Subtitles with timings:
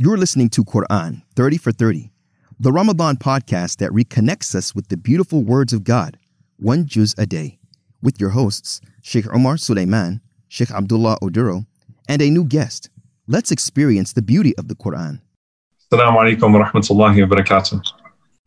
[0.00, 2.11] You're listening to Quran 30 for 30,
[2.59, 6.17] the Ramadan podcast that reconnects us with the beautiful words of God,
[6.57, 7.59] one juz a day,
[8.01, 11.67] with your hosts, Sheikh Omar Suleiman, Sheikh Abdullah Oduro,
[12.09, 12.89] and a new guest.
[13.27, 15.19] Let's experience the beauty of the Quran.
[15.91, 17.81] السلام عليكم ورحمة الله وبركاته.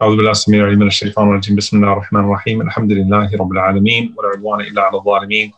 [0.03, 4.14] أعوذ بالله السميع العليم من الشيطان الرجيم بسم الله الرحمن الرحيم الحمد لله رب العالمين
[4.19, 5.53] ولا عدوان إلا على الظالمين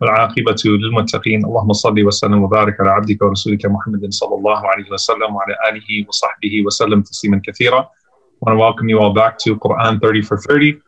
[0.00, 5.54] والعاقبة للمتقين اللهم صل وسلم وبارك على عبدك ورسولك محمد صلى الله عليه وسلم وعلى
[5.68, 7.80] آله وصحبه وسلم تسليما كثيرا.
[7.80, 10.78] I want to welcome you all back to Quran 30 for 30.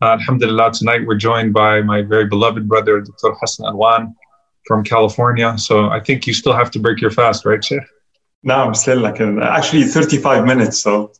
[0.00, 3.34] Uh, Alhamdulillah, tonight we're joined by my very beloved brother, Dr.
[3.40, 4.14] Hassan Alwan
[4.66, 5.56] from California.
[5.58, 7.82] So I think you still have to break your fast, right, Sheikh?
[8.42, 10.78] No, I'm still like actually 35 minutes.
[10.78, 11.12] So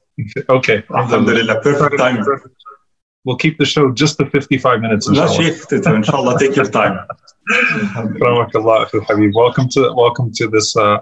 [0.48, 2.24] okay, Alhamdulillah, perfect time.
[3.25, 5.07] We'll keep the show just to 55 minutes.
[5.07, 5.95] Inshallah.
[5.95, 7.05] inshallah, take your time.
[9.33, 10.99] welcome to welcome to this uh,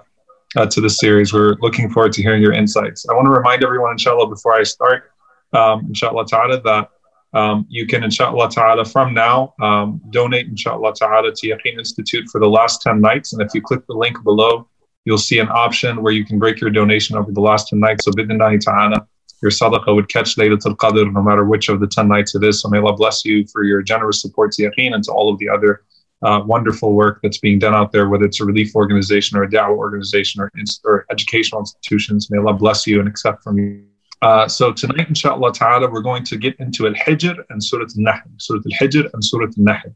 [0.56, 1.32] uh, to this series.
[1.32, 3.06] We're looking forward to hearing your insights.
[3.08, 5.12] I want to remind everyone, inshallah, before I start,
[5.52, 6.90] um, inshallah ta'ala, that
[7.34, 12.40] um, you can, inshallah ta'ala, from now, um, donate, inshallah ta'ala, to Yaqeen Institute for
[12.40, 13.32] the last 10 nights.
[13.32, 14.68] And if you click the link below,
[15.04, 18.04] you'll see an option where you can break your donation over the last 10 nights.
[18.04, 19.06] So, bidnillahi ta'ala,
[19.42, 22.62] your sadaqah would catch Laylatul Qadr no matter which of the 10 nights it is.
[22.62, 25.38] So, may Allah bless you for your generous support to Yaqeen and to all of
[25.38, 25.82] the other
[26.22, 29.48] uh, wonderful work that's being done out there, whether it's a relief organization or a
[29.48, 30.50] da'wah organization or,
[30.84, 32.30] or educational institutions.
[32.30, 33.84] May Allah bless you and accept from you.
[34.20, 38.58] Uh, so tonight, inshallah ta'ala, we're going to get into Al-Hijr and Surah Al-Nahl, Surah
[38.58, 39.94] Al-Hijr and Surah Al-Nahl.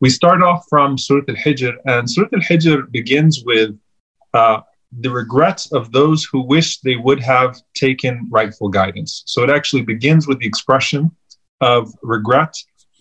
[0.00, 3.78] We start off from Surah Al-Hijr, and Surah Al-Hijr begins with
[4.34, 4.62] uh,
[4.99, 9.23] the regrets of those who wish they would have taken rightful guidance.
[9.25, 11.11] So it actually begins with the expression
[11.61, 12.53] of regret.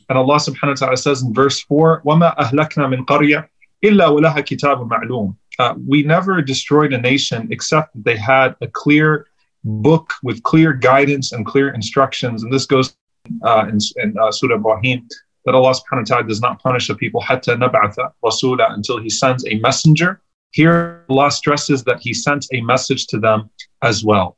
[0.09, 3.49] And Allah subhanahu wa ta'ala says in verse 4, وَمَا أَهْلَكْنَا مِنْ قَرْيَةٍ
[3.85, 8.67] إِلَّا وَلَهَا كِتَابٌ مَعْلُومٌ uh, We never destroyed a nation except that they had a
[8.67, 9.27] clear
[9.65, 12.43] book with clear guidance and clear instructions.
[12.43, 12.97] And this goes
[13.45, 15.09] uh, in, in uh, Surah Ibrahim
[15.45, 19.11] that Allah subhanahu wa ta'ala does not punish a people حَتَّى نَبْعَثَ رَسُولًا until He
[19.11, 20.21] sends a messenger.
[20.51, 23.51] Here, Allah stresses that He sent a message to them
[23.83, 24.37] as well.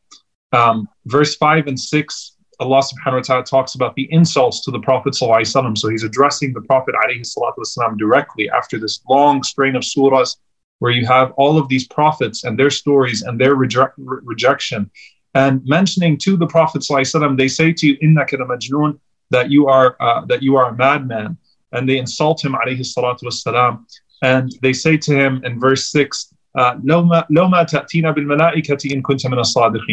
[0.53, 4.79] Um, verse 5 and 6, Allah subhanahu wa ta'ala talks about the insults to the
[4.79, 5.13] Prophet.
[5.13, 5.77] ﷺ.
[5.77, 10.37] So He's addressing the Prophet والسلام, directly after this long strain of surahs
[10.79, 14.91] where you have all of these prophets and their stories and their reje- rejection.
[15.35, 18.99] And mentioning to the Prophet, ﷺ, they say to you, Inna majnoon,
[19.31, 21.37] that you are uh, that you are a madman.
[21.73, 23.85] And they insult him, alayhi salatu wasalam.
[24.22, 26.76] And they say to him in verse 6, uh,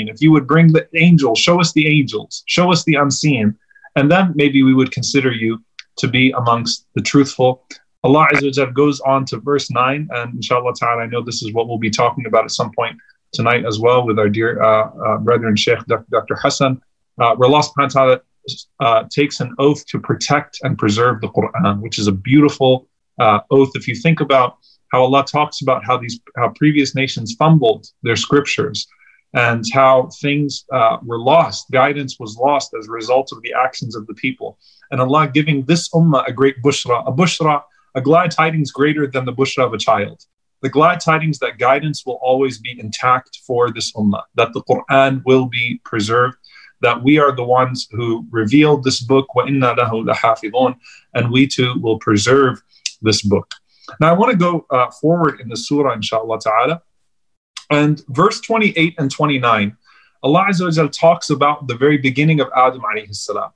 [0.09, 3.56] if you would bring the angels, show us the angels, show us the unseen,
[3.97, 5.62] and then maybe we would consider you
[5.99, 7.65] to be amongst the truthful.
[8.05, 11.69] Allah Azza goes on to verse 9, and inshallah ta'ala, I know this is what
[11.69, 12.97] we'll be talking about at some point
[13.33, 16.37] tonight as well with our dear uh, uh, brethren, Sheikh Dr.
[16.37, 16.81] Hassan,
[17.21, 18.21] uh, where Allah subhanahu wa ta'ala
[18.81, 22.88] uh, takes an oath to protect and preserve the Quran, which is a beautiful
[23.19, 23.72] uh, oath.
[23.75, 24.57] If you think about
[24.91, 28.88] how Allah talks about how these how previous nations fumbled their scriptures
[29.34, 33.96] and how things uh, were lost, guidance was lost as a result of the actions
[33.96, 34.59] of the people,
[34.91, 37.63] and Allah giving this ummah a great bushra, a bushra,
[37.96, 40.24] a glad tidings greater than the bushra of a child.
[40.62, 45.22] The glad tidings that guidance will always be intact for this ummah, that the Quran
[45.25, 46.38] will be preserved,
[46.81, 50.75] that we are the ones who revealed this book, وَإِنَّا لَهُ لَحَافِظُونَ,
[51.16, 52.62] and we too will preserve
[53.03, 53.50] this book.
[54.00, 56.82] Now, I want to go uh, forward in the surah, inshallah ta'ala.
[57.70, 59.76] And verse 28 and 29,
[60.22, 63.50] Allah Azza talks about the very beginning of Adam alayhi salam.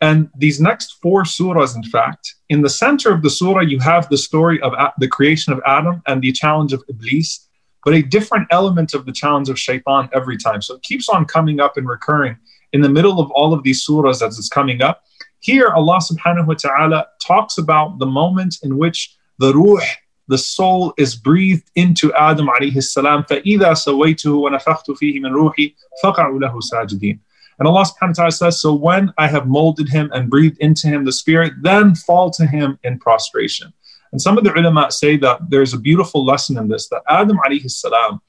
[0.00, 4.08] And these next four surahs, in fact, in the center of the surah, you have
[4.08, 7.48] the story of the creation of Adam and the challenge of Iblis,
[7.84, 10.60] but a different element of the challenge of Shaitan every time.
[10.60, 12.36] So it keeps on coming up and recurring
[12.72, 15.04] in the middle of all of these surahs as it's coming up.
[15.43, 19.85] Here, Allah subhanahu wa ta'ala talks about the moment in which the ruh,
[20.27, 23.23] the soul, is breathed into Adam alayhi salam.
[23.23, 27.19] فَإِذَا سَوَيْتُهُ وَنَفَخْتُ فِيهِ مِنْ رُوحِي فَقَعُوا لَهُ سَاجِدِينَ
[27.59, 30.87] and Allah subhanahu wa ta'ala says, So when I have molded him and breathed into
[30.87, 33.73] him the spirit, then fall to him in prostration.
[34.11, 37.37] And some of the ulama say that there's a beautiful lesson in this that Adam
[37.45, 38.21] alayhi salam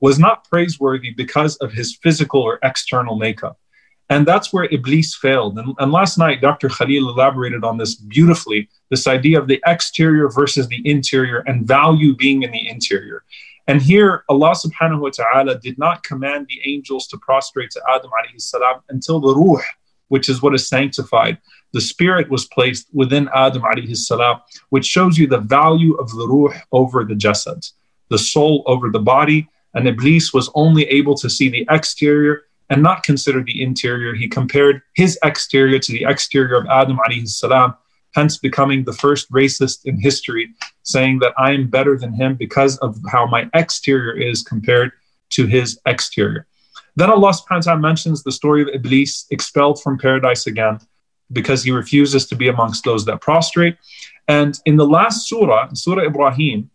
[0.00, 3.60] was not praiseworthy because of his physical or external makeup.
[4.09, 5.57] And that's where Iblis failed.
[5.57, 6.69] And, and, last night, Dr.
[6.69, 12.15] Khalil elaborated on this beautifully this idea of the exterior versus the interior and value
[12.15, 13.23] being in the interior.
[13.67, 18.11] And here, Allah subhanahu wa ta'ala did not command the angels to prostrate to Adam
[18.11, 19.63] alayhi salam until the ruh,
[20.09, 21.39] which is what is sanctified,
[21.73, 26.27] the spirit was placed within Adam alayhi salam, which shows you the value of the
[26.27, 27.71] ruh over the jasad,
[28.09, 32.81] the soul over the body, and Iblis was only able to see the exterior and
[32.81, 34.13] not consider the interior.
[34.13, 37.77] He compared his exterior to the exterior of Adam alayhi
[38.15, 40.49] hence becoming the first racist in history,
[40.83, 44.93] saying that I am better than him because of how my exterior is compared
[45.31, 46.47] to his exterior.
[46.95, 50.79] Then Allah subhanahu wa ta'ala mentions the story of Iblis expelled from paradise again
[51.31, 53.77] because he refuses to be amongst those that prostrate.
[54.27, 56.69] And in the last surah, Surah Ibrahim,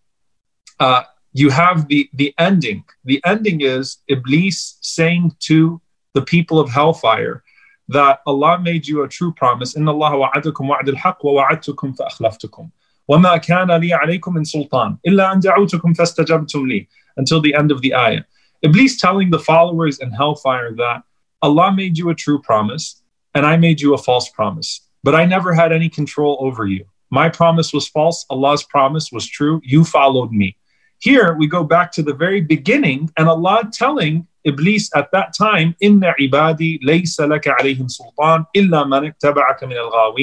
[0.79, 2.84] uh, you have the, the ending.
[3.04, 5.81] The ending is Iblis saying to
[6.13, 7.44] the people of hellfire
[7.90, 9.75] that Allah made you a true promise.
[9.75, 12.69] إن الله وعدكم وعد الحق ووعدتكم فأخلفتكم
[13.07, 16.88] وما كان لي عليكم من سلطان إلا أن دعوتكم فاستجبتم لي
[17.18, 18.24] until the end of the ayah.
[18.63, 21.04] Iblis telling the followers in hellfire that
[21.42, 23.02] Allah made you a true promise
[23.36, 26.86] and I made you a false promise, but I never had any control over you.
[27.12, 29.62] My promise was false, Allah's promise was true.
[29.63, 30.57] You followed me.
[31.00, 35.75] Here we go back to the very beginning and Allah telling Iblis at that time,
[35.81, 40.16] Inna ibadi laysa laka alayhim sultan illa man ittaba'aka min al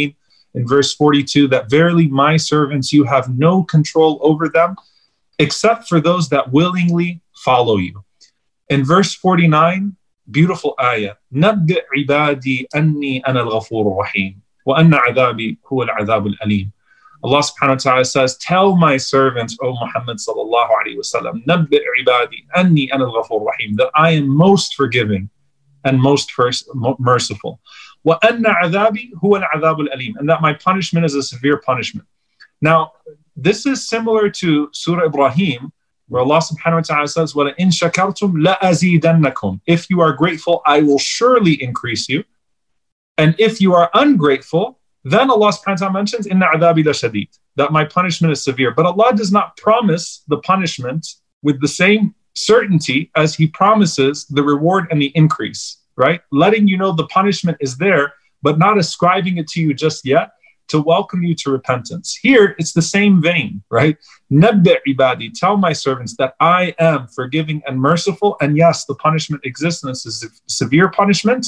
[0.55, 4.77] in verse 42, that verily my servants, you have no control over them
[5.39, 8.05] except for those that willingly follow you.
[8.69, 9.97] In verse 49,
[10.31, 16.73] beautiful ayah, نبئ عبادي أني أنا الغفور الرحيم وأن عذابي هو العذاب الأليم.
[17.24, 22.46] Allah subhanahu wa ta'ala says, Tell my servants, O Muhammad sallallahu alayhi wasallam, Nabbi ibadi
[22.56, 25.30] anni ana al rahim, that I am most forgiving
[25.84, 26.32] and most
[27.00, 27.60] merciful.
[28.04, 32.08] Wa anna adabi huwa al alim, and that my punishment is a severe punishment.
[32.62, 32.92] Now,
[33.36, 35.72] this is similar to Surah Ibrahim,
[36.08, 38.56] where Allah subhanahu wa ta'ala says, Wa in shakartum la.
[39.66, 42.24] If you are grateful, I will surely increase you.
[43.18, 47.72] And if you are ungrateful, then Allah subhanahu wa ta'ala mentions, Inna adabi shadid, that
[47.72, 48.72] my punishment is severe.
[48.72, 51.08] But Allah does not promise the punishment
[51.44, 56.22] with the same certainty as He promises the reward and the increase, right?
[56.32, 60.32] Letting you know the punishment is there, but not ascribing it to you just yet
[60.68, 62.18] to welcome you to repentance.
[62.22, 63.98] Here, it's the same vein, right?
[64.32, 68.36] Nabbi ibadi, tell my servants that I am forgiving and merciful.
[68.42, 71.48] And yes, the punishment exists and it's a severe punishment,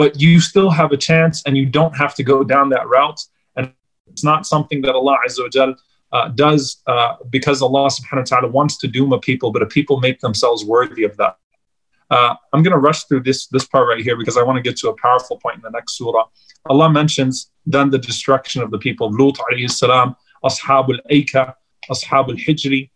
[0.00, 3.20] but you still have a chance and you don't have to go down that route.
[3.56, 3.70] And
[4.10, 5.74] it's not something that Allah Azza wa Jal,
[6.10, 9.66] uh, does uh, because Allah subhanahu wa ta'ala wants to doom a people, but a
[9.66, 11.36] people make themselves worthy of that.
[12.10, 14.62] Uh, I'm going to rush through this this part right here because I want to
[14.68, 16.24] get to a powerful point in the next surah.
[16.72, 19.36] Allah mentions then the destruction of the people of Lut
[19.70, 21.44] salam, Ashab al-Aika,
[21.92, 22.88] Ashab al-Hijri,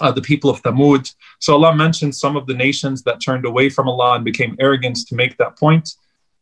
[0.00, 1.12] uh, the people of Thamud.
[1.40, 4.98] So Allah mentions some of the nations that turned away from Allah and became arrogant
[5.08, 5.88] to make that point.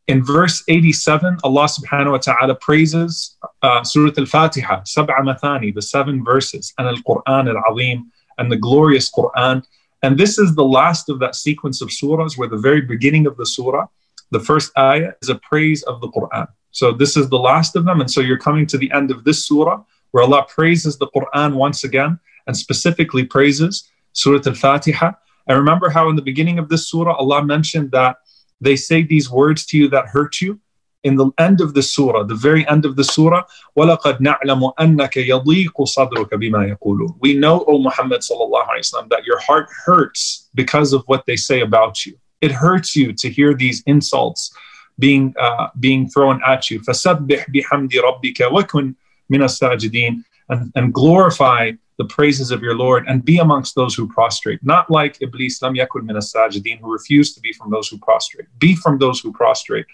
[0.08, 6.24] In verse 87, Allah subhanahu wa ta'ala praises uh, Surah Al-Fatiha, Sab'a Mathani, the seven
[6.24, 9.62] verses, and Al-Quran Al-Azim, and the glorious Quran.
[10.02, 13.36] And this is the last of that sequence of surahs where the very beginning of
[13.36, 13.86] the surah,
[14.30, 16.46] the first ayah is a praise of the Quran.
[16.70, 18.00] So this is the last of them.
[18.00, 19.82] And so you're coming to the end of this surah
[20.12, 25.12] where Allah praises the Quran once again and specifically praises Surah Al Fatiha.
[25.48, 28.16] And remember how in the beginning of this surah, Allah mentioned that
[28.61, 30.59] they say these words to you that hurt you.
[31.03, 33.43] In the end of the surah, the very end of the surah,
[33.77, 39.25] وَلَقَدْ نَعْلَمُ أَنَّكَ يَضِيقُ صَدْرُكَ بِمَا يَقُولُونَ We know, O Muhammad sallallahu alayhi wasallam, that
[39.25, 42.17] your heart hurts because of what they say about you.
[42.39, 44.55] It hurts you to hear these insults
[44.97, 46.79] being uh, being thrown at you.
[46.79, 48.95] فَسَبِّحْ بِحَمْدِ رَبِّكَ وَكُنْ
[49.29, 54.07] مِنَ السَّاجِدِينَ and, and glorify the praises of your Lord and be amongst those who
[54.07, 54.59] prostrate.
[54.63, 58.47] Not like Iblis, lam yakun min as-sajidin, who refused to be from those who prostrate.
[58.59, 59.85] Be from those who prostrate.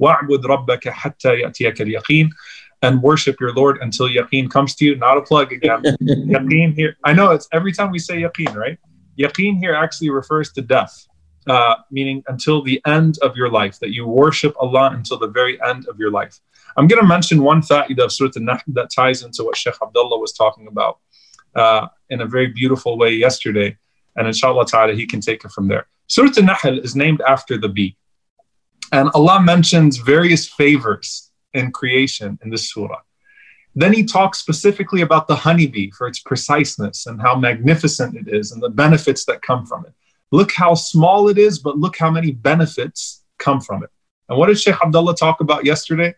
[0.00, 2.30] وَاعْبُدْ رَبَّكَ حَتَّى يَأْتِيَكَ الْيَقِينَ
[2.82, 4.96] and worship your Lord until yaqeen comes to you.
[4.96, 5.82] Not a plug again.
[6.02, 6.96] yaqeen here.
[7.04, 8.78] I know it's every time we say yaqeen, right?
[9.18, 11.06] Yaqeen here actually refers to death
[11.46, 15.60] uh, meaning until the end of your life, that you worship Allah until the very
[15.62, 16.40] end of your life.
[16.76, 20.18] I'm going to mention one fa'idah of Surah Al-Nahl that ties into what Sheikh Abdullah
[20.18, 20.98] was talking about
[21.55, 23.77] uh, in a very beautiful way yesterday.
[24.15, 25.87] And inshallah ta'ala, he can take it from there.
[26.07, 27.95] Surah Al-Nahl is named after the bee.
[28.91, 32.99] And Allah mentions various favors in creation in this surah.
[33.73, 38.51] Then he talks specifically about the honeybee for its preciseness and how magnificent it is
[38.51, 39.93] and the benefits that come from it.
[40.31, 43.89] Look how small it is, but look how many benefits come from it.
[44.27, 46.13] And what did Sheikh Abdullah talk about yesterday?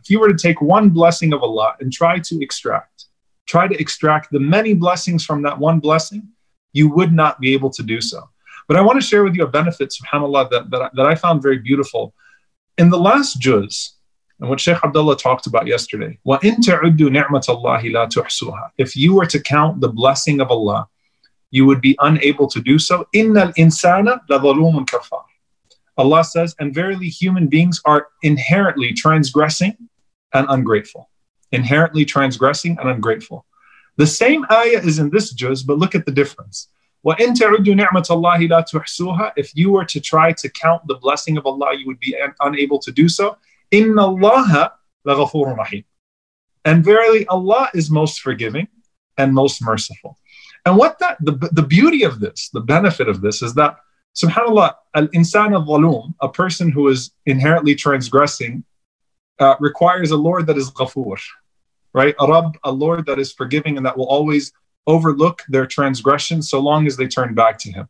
[0.00, 3.06] If you were to take one blessing of Allah and try to extract,
[3.46, 6.28] try to extract the many blessings from that one blessing,
[6.72, 8.28] you would not be able to do so.
[8.68, 11.42] But I want to share with you a benefit, subhanAllah, that, that, that I found
[11.42, 12.14] very beautiful.
[12.78, 13.96] In the last juz,
[14.40, 16.18] and what Sheikh Abdullah talked about yesterday.
[18.76, 20.88] If you were to count the blessing of Allah,
[21.52, 23.06] you would be unable to do so.
[25.97, 29.75] Allah says, and verily human beings are inherently transgressing
[30.33, 31.09] and ungrateful.
[31.51, 33.45] Inherently transgressing and ungrateful.
[33.97, 36.69] The same ayah is in this juz, but look at the difference.
[37.03, 37.15] If
[39.55, 42.91] you were to try to count the blessing of Allah, you would be unable to
[42.91, 43.37] do so.
[43.71, 44.71] إِنَّ اللَّهَ
[45.07, 45.85] لَغَفُورٌ رَحِيمٌ
[46.65, 48.67] And verily, Allah is most forgiving
[49.17, 50.17] and most merciful.
[50.65, 53.77] And what that the, the beauty of this, the benefit of this is that
[54.14, 58.64] subhanallah, al-insan al a person who is inherently transgressing,
[59.38, 61.18] uh, requires a Lord that is ghafoor,
[61.92, 62.14] right?
[62.20, 64.52] A Rabb, a Lord that is forgiving and that will always
[64.86, 67.88] overlook their transgressions so long as they turn back to Him.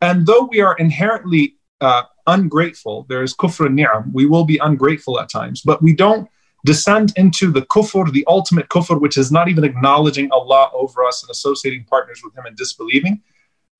[0.00, 5.20] And though we are inherently uh, ungrateful, there is kufr ni'am, we will be ungrateful
[5.20, 6.28] at times, but we don't
[6.64, 11.22] descend into the kufr, the ultimate kufr, which is not even acknowledging Allah over us
[11.22, 13.22] and associating partners with Him and disbelieving.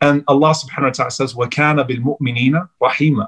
[0.02, 3.28] And Allah subhanahu wa ta'ala says, وَكَانَ بِالْمُؤْمِنِينَ رَحِيمًا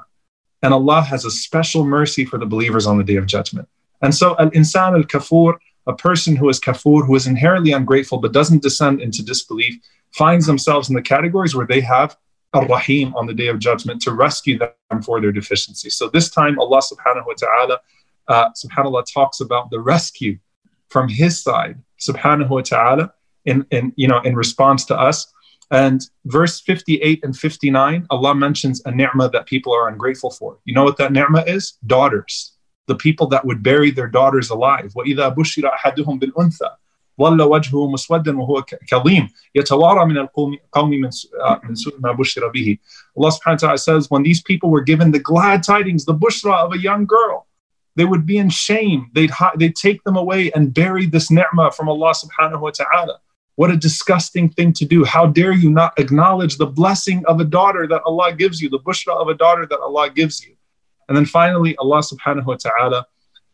[0.61, 3.67] And Allah has a special mercy for the believers on the day of judgment.
[4.01, 8.61] And so, al-insan al-kafur, a person who is kafur, who is inherently ungrateful but doesn't
[8.61, 9.79] descend into disbelief,
[10.11, 12.17] finds themselves in the categories where they have
[12.53, 15.89] ar-Rahim on the day of judgment to rescue them for their deficiency.
[15.89, 17.79] So this time Allah subhanahu wa ta'ala,
[18.27, 20.37] uh, subhanAllah, talks about the rescue
[20.89, 23.13] from his side, subhanahu wa ta'ala,
[23.45, 25.33] in, in, you know, in response to us.
[25.71, 30.59] And verse 58 and 59, Allah mentions a ni'mah that people are ungrateful for.
[30.65, 31.77] You know what that ni'mah is?
[31.85, 32.53] Daughters.
[32.87, 34.93] The people that would bury their daughters alive.
[34.95, 36.69] وَإِذَا بُشِّرَ أَحَدُهُمْ بِالْأُنثَى
[37.21, 40.57] ظل وجهه مسودا وهو كظيم يتوارى من القوم
[40.89, 41.09] من
[41.63, 42.77] من سوء ما بشر به.
[43.17, 46.53] Allah subhanahu wa ta'ala says, when these people were given the glad tidings, the bushra
[46.53, 47.47] of a young girl,
[47.95, 49.09] they would be in shame.
[49.13, 53.19] They'd, they'd take them away and bury this ni'mah from Allah subhanahu wa ta'ala.
[53.56, 55.04] What a disgusting thing to do.
[55.04, 58.78] How dare you not acknowledge the blessing of a daughter that Allah gives you, the
[58.78, 60.56] bushra of a daughter that Allah gives you.
[61.08, 63.06] And then finally, Allah subhanahu wa ta'ala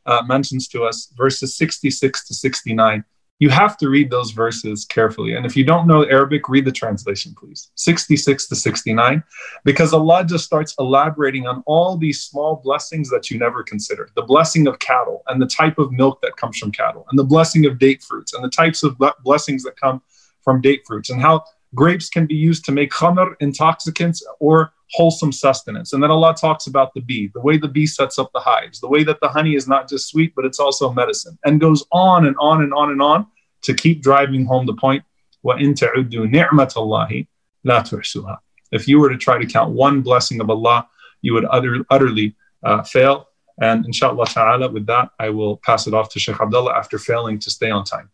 [0.07, 3.05] uh, mentions to us verses 66 to 69
[3.41, 5.35] you have to read those verses carefully.
[5.35, 7.71] And if you don't know Arabic, read the translation, please.
[7.77, 9.23] 66 to 69,
[9.65, 14.23] because Allah just starts elaborating on all these small blessings that you never consider the
[14.23, 17.67] blessing of cattle and the type of milk that comes from cattle, and the blessing
[17.67, 20.03] of date fruits, and the types of blessings that come
[20.43, 25.32] from date fruits, and how grapes can be used to make khamr, intoxicants, or wholesome
[25.32, 25.94] sustenance.
[25.94, 28.80] And then Allah talks about the bee, the way the bee sets up the hives,
[28.80, 31.86] the way that the honey is not just sweet, but it's also medicine, and goes
[31.92, 33.28] on and on and on and on
[33.64, 35.04] to keep driving home the point.
[35.46, 37.28] وَإِن تَعُدُّوا نِعْمَةَ اللَّهِ
[37.66, 38.38] لَا تُحْسُوهَا
[38.72, 40.88] If you were to try to count one blessing of Allah,
[41.22, 43.28] you would utter, utterly uh, fail.
[43.62, 47.40] And inshallah ta'ala, with that, I will pass it off to Sheikh Abdullah after failing
[47.40, 48.10] to stay on time.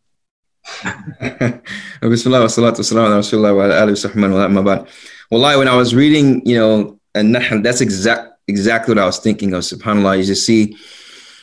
[2.01, 3.45] Bismillah wa salatu wa salam
[4.53, 4.85] wa wa
[5.34, 9.52] Wallahi, when I was reading, you know, and that's exact exactly what I was thinking
[9.52, 9.64] of.
[9.64, 10.76] SubhanAllah, you just see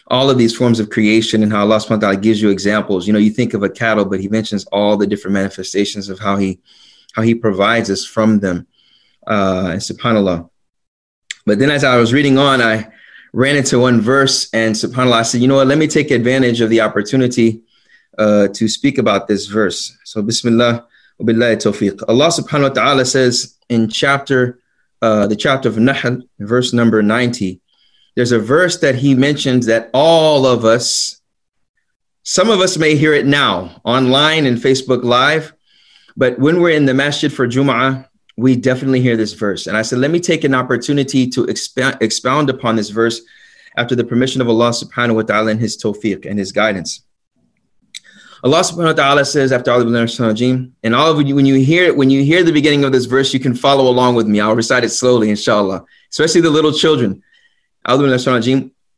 [0.08, 3.06] all of these forms of creation and how Allah subhanahu wa ta'ala gives you examples.
[3.06, 6.20] You know, you think of a cattle, but he mentions all the different manifestations of
[6.20, 6.62] how he
[7.16, 8.66] how he provides us from them.
[9.28, 10.50] Uh and subhanAllah.
[11.46, 12.88] But then as I was reading on, I
[13.34, 16.62] ran into one verse and subhanAllah, I said, you know what, let me take advantage
[16.62, 17.64] of the opportunity
[18.18, 19.98] uh, to speak about this verse.
[20.06, 20.88] So Bismillah
[21.22, 24.60] Allah subhanahu wa ta'ala says in chapter,
[25.02, 27.62] uh, the chapter of Nahl, verse number 90,
[28.16, 31.22] there's a verse that he mentions that all of us,
[32.24, 35.54] some of us may hear it now online and Facebook Live,
[36.18, 39.68] but when we're in the masjid for Jum'ah, we definitely hear this verse.
[39.68, 43.22] And I said, let me take an opportunity to expound, expound upon this verse
[43.78, 47.04] after the permission of Allah subhanahu wa ta'ala and his tawfiq and his guidance.
[48.45, 51.85] Allah subhanahu wa ta'ala says after all of and all of you, when you hear
[51.85, 54.41] it, when you hear the beginning of this verse, you can follow along with me.
[54.41, 57.23] I'll recite it slowly, inshallah, especially the little children.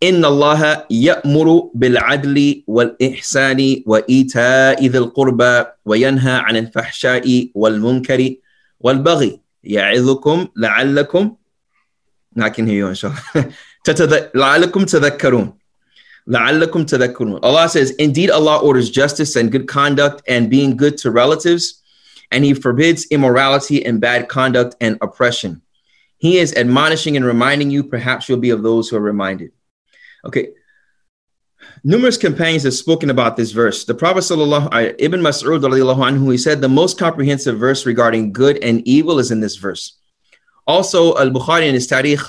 [0.03, 8.35] إن الله يأمر بالعدل والإحسان وإيتاء ذي القربى وينهى عن الفحشاء والمنكر
[8.81, 11.37] والبغي يعظكم لعلكم
[12.39, 13.13] I can hear you إن شاء
[13.91, 15.59] الله لعلكم تذكرون
[16.26, 21.82] Allah says, Indeed, Allah orders justice and good conduct and being good to relatives,
[22.32, 25.62] and He forbids immorality and bad conduct and oppression.
[26.18, 29.52] He is admonishing and reminding you, perhaps you'll be of those who are reminded.
[30.24, 30.54] Okay.
[31.84, 33.84] Numerous companions have spoken about this verse.
[33.84, 38.88] The Prophet sallallahu, Ibn Mas'ud anhu, he said the most comprehensive verse regarding good and
[38.88, 39.98] evil is in this verse.
[40.66, 42.26] Also, Al-Bukhari in his Tarikh,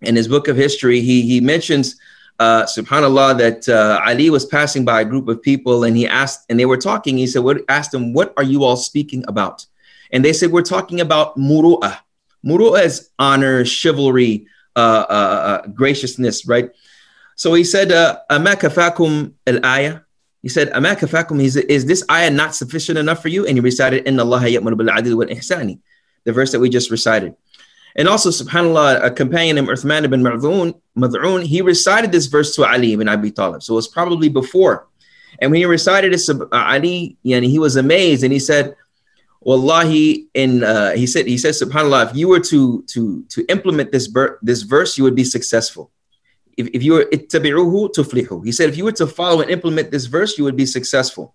[0.00, 1.96] in his book of history, he, he mentions
[2.38, 6.46] uh, subhanallah, that uh, Ali was passing by a group of people and he asked,
[6.48, 7.18] and they were talking.
[7.18, 9.66] He said, what, asked them, what are you all speaking about?
[10.12, 11.98] And they said, we're talking about muru'ah.
[12.44, 16.70] Muru'ah is honor, chivalry, uh, uh, uh graciousness, right?
[17.36, 20.00] So he said, uh, amakafakum al-ayah.
[20.42, 23.46] He said, amakafakum, he said, is this ayah not sufficient enough for you?
[23.46, 25.78] And he recited, "In allaha ya'muru bil-adil
[26.24, 27.34] the verse that we just recited.
[27.96, 32.92] And also, subhanAllah, a companion named Uthman ibn Mad'un, he recited this verse to Ali
[32.92, 33.62] ibn Abi Talib.
[33.62, 34.86] So it was probably before.
[35.40, 38.74] And when he recited it to Ali, and he was amazed and he said,
[39.40, 43.92] Wallahi, in uh, he said, he said, subhanAllah, if you were to to to implement
[43.92, 45.90] this ber- this verse, you would be successful.
[46.56, 48.44] If, if you were ittabi'uhu tuflihu.
[48.44, 51.34] He said, if you were to follow and implement this verse, you would be successful.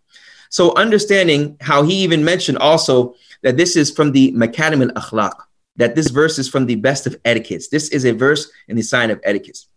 [0.50, 5.34] So understanding how he even mentioned also that this is from the makarim al-akhlaq
[5.77, 7.69] that this verse is from the best of etiquettes.
[7.69, 9.69] This is a verse in the sign of etiquettes.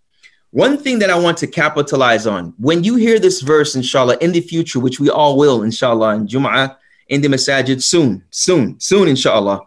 [0.50, 4.31] One thing that I want to capitalize on when you hear this verse, inshallah, in
[4.31, 6.75] the future, which we all will, inshallah, in Jum'ah,
[7.08, 9.62] in the masajid soon, soon, soon, inshallah,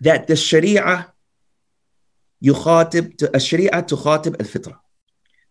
[0.00, 1.12] that the Sharia
[2.42, 4.80] يخاطب الشريعة تخاطب الفطرة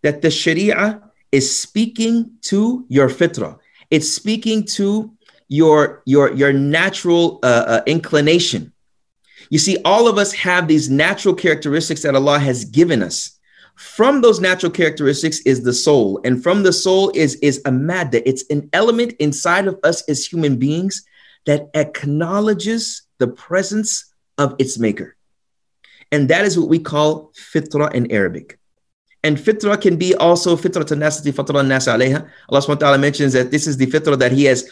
[0.04, 3.58] that the Sharia is speaking to your fitra.
[3.90, 5.12] It's speaking to
[5.50, 8.72] your your your natural uh, uh, inclination
[9.53, 13.39] you see, all of us have these natural characteristics that Allah has given us.
[13.75, 18.23] From those natural characteristics is the soul, and from the soul is is a madda.
[18.25, 21.05] It's an element inside of us as human beings
[21.45, 25.17] that acknowledges the presence of its maker.
[26.11, 28.59] And that is what we call fitra in Arabic.
[29.23, 32.27] And fitra can be also fitra nasati fitra nas alayha.
[32.49, 34.71] Allah subhanahu mentions that this is the fitra that He has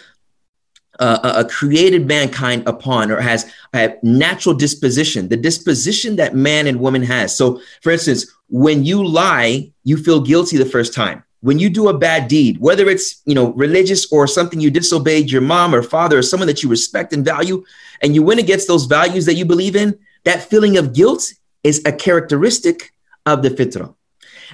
[1.01, 7.03] uh, created mankind upon or has a natural disposition, the disposition that man and woman
[7.03, 7.37] has.
[7.37, 11.25] So, for instance, when you lie, you feel guilty the first time.
[11.43, 15.31] When you do a bad deed, whether it's you know religious or something you disobeyed
[15.31, 17.65] your mom or father or someone that you respect and value,
[18.03, 21.33] and you went against those values that you believe in, that feeling of guilt
[21.65, 22.93] is a characteristic
[23.25, 23.95] of the fitrah.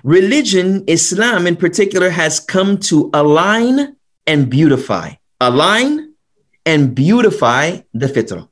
[0.05, 5.13] Religion, Islam in particular, has come to align and beautify.
[5.41, 6.15] Align
[6.67, 8.49] and beautify the fitrah.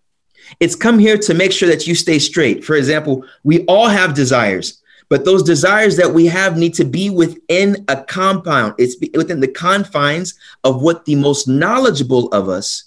[0.60, 2.64] It's come here to make sure that you stay straight.
[2.64, 7.10] For example, we all have desires, but those desires that we have need to be
[7.10, 8.74] within a compound.
[8.78, 12.84] It's within the confines of what the most knowledgeable of us,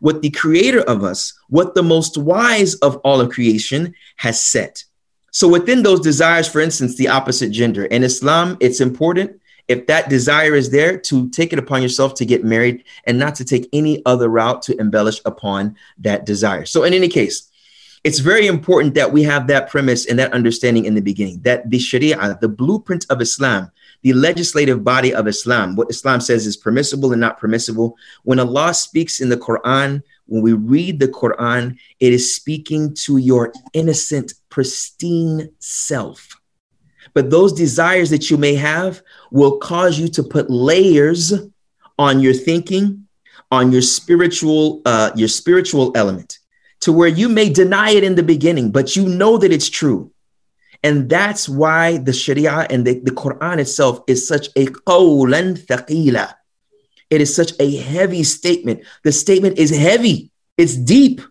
[0.00, 4.84] what the creator of us, what the most wise of all of creation has set.
[5.30, 10.08] So within those desires, for instance, the opposite gender in Islam, it's important if that
[10.08, 13.68] desire is there, to take it upon yourself to get married and not to take
[13.72, 16.64] any other route to embellish upon that desire.
[16.64, 17.50] So, in any case,
[18.04, 21.68] it's very important that we have that premise and that understanding in the beginning that
[21.68, 26.56] the Sharia, the blueprint of Islam, the legislative body of Islam, what Islam says is
[26.56, 27.96] permissible and not permissible.
[28.22, 33.16] When Allah speaks in the Quran, when we read the Quran, it is speaking to
[33.16, 36.40] your innocent, pristine self.
[37.16, 39.00] But those desires that you may have
[39.30, 41.32] will cause you to put layers
[41.98, 43.08] on your thinking,
[43.50, 46.40] on your spiritual, uh, your spiritual element,
[46.80, 50.12] to where you may deny it in the beginning, but you know that it's true.
[50.84, 56.34] And that's why the Sharia and the, the Quran itself is such a qawlan thaqila.
[57.08, 58.84] It is such a heavy statement.
[59.04, 60.32] The statement is heavy.
[60.58, 61.22] It's deep.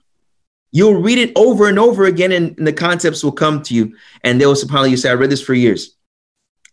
[0.75, 3.95] You'll read it over and over again, and, and the concepts will come to you.
[4.25, 5.95] And they will subhanAllah, you say, I read this for years.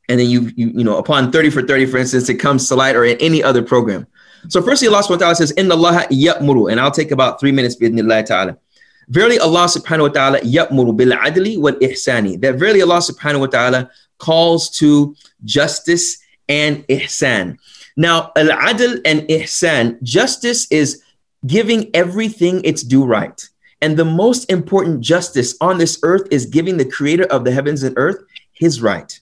[0.09, 2.75] And then you, you, you know, upon 30 for 30, for instance, it comes to
[2.75, 4.09] light or in any other program.
[4.49, 6.73] So firstly, Allah subhanahu wa ta'ala says, Inna Allah ya'muru.
[6.73, 8.59] And I'll take about three minutes, ta'ala.
[9.07, 12.41] Verily Allah subhanahu wa ta'ala ya'muru bil adli wal ihsani.
[12.41, 17.57] That verily Allah subhanahu wa ta'ala calls to justice and ihsan.
[17.97, 21.05] Now, al adl and ihsan, justice is
[21.47, 23.49] giving everything its due right.
[23.83, 27.83] And the most important justice on this earth is giving the creator of the heavens
[27.83, 29.19] and earth his right,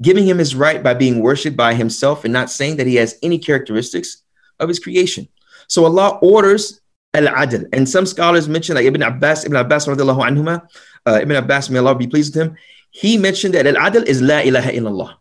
[0.00, 3.18] giving him his right by being worshiped by himself and not saying that he has
[3.22, 4.22] any characteristics
[4.58, 5.28] of his creation.
[5.68, 6.80] So Allah orders
[7.12, 7.68] al-adl.
[7.74, 10.66] And some scholars mention, like Ibn Abbas, Ibn Abbas, anhuma,
[11.06, 12.56] uh, Ibn Abbas, may Allah be pleased with him,
[12.90, 15.14] he mentioned that al-adl is la ilaha illallah.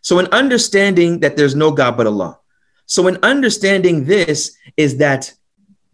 [0.00, 2.38] So in understanding that there's no God but Allah.
[2.86, 5.34] So in understanding this is that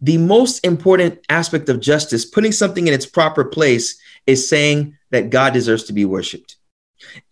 [0.03, 5.29] the most important aspect of justice, putting something in its proper place, is saying that
[5.29, 6.57] God deserves to be worshiped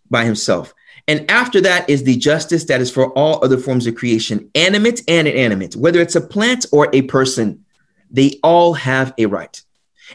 [0.08, 0.72] by himself.
[1.06, 5.02] And after that is the justice that is for all other forms of creation, animate
[5.06, 7.62] and inanimate, whether it's a plant or a person,
[8.10, 9.60] they all have a right.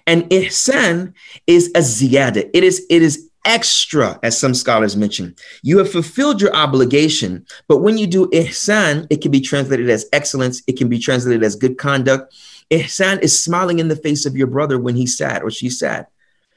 [0.07, 1.13] And ihsan
[1.45, 2.49] is a ziyada.
[2.55, 5.35] It is, it is extra, as some scholars mention.
[5.63, 10.05] You have fulfilled your obligation, but when you do ihsan, it can be translated as
[10.11, 12.35] excellence, it can be translated as good conduct.
[12.69, 16.07] Ihsan is smiling in the face of your brother when he's sad or she's sad.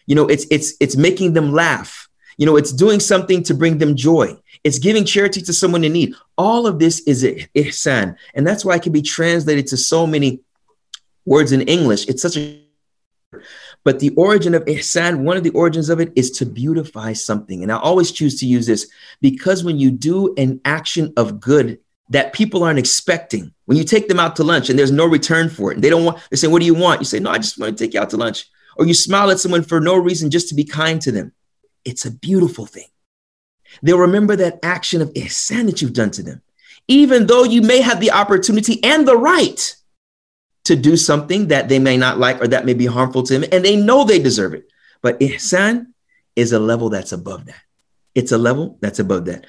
[0.07, 2.09] You know, it's it's it's making them laugh.
[2.37, 4.37] You know, it's doing something to bring them joy.
[4.65, 6.15] It's giving charity to someone in need.
[6.37, 10.41] All of this is ihsan, and that's why it can be translated to so many
[11.25, 12.09] words in English.
[12.09, 12.70] It's such a
[13.83, 17.63] but the origin of ihsan, one of the origins of it is to beautify something.
[17.63, 18.89] And I always choose to use this
[19.21, 21.79] because when you do an action of good
[22.11, 25.49] that people aren't expecting, when you take them out to lunch and there's no return
[25.49, 27.01] for it, and they don't want, they say, What do you want?
[27.01, 28.49] You say, No, I just want to take you out to lunch.
[28.77, 31.33] Or you smile at someone for no reason just to be kind to them.
[31.85, 32.87] It's a beautiful thing.
[33.83, 36.43] They'll remember that action of ihsan that you've done to them,
[36.89, 39.77] even though you may have the opportunity and the right
[40.65, 43.49] to do something that they may not like or that may be harmful to them,
[43.53, 44.69] and they know they deserve it.
[45.03, 45.87] But ihsan
[46.37, 47.63] is a level that's above that.
[48.15, 49.47] It's a level that's above that.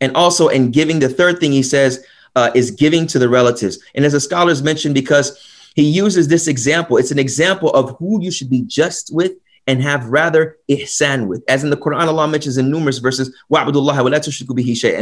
[0.00, 2.04] And also in giving, the third thing he says
[2.36, 3.78] uh, is giving to the relatives.
[3.94, 5.38] And as the scholars mentioned, because
[5.74, 9.32] he uses this example, it's an example of who you should be just with
[9.66, 11.44] and have rather ihsan with.
[11.48, 13.74] As in the Quran, Allah mentions in numerous verses, and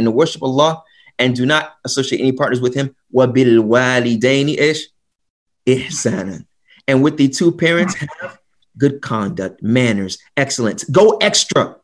[0.05, 0.83] to worship Allah
[1.18, 2.94] and do not associate any partners with him.
[3.14, 4.80] وَبِالْوَالِدَيْنِ إِشْ
[5.66, 6.44] إِحْسَانًا
[6.88, 8.38] And with the two parents, have
[8.78, 10.84] good conduct, manners, excellence.
[10.84, 11.76] Go extra.